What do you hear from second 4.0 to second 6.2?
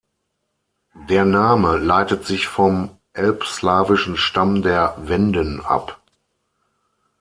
Stamm der Wenden ab.